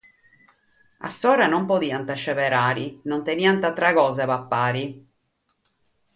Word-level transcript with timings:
Insandus 1.09 1.49
non 1.51 1.67
podiant 1.71 2.09
seberare, 2.23 2.87
non 3.13 3.21
teniant 3.29 3.61
àtera 3.71 3.93
cosa 4.01 4.21
de 4.25 4.31
papare. 4.33 4.85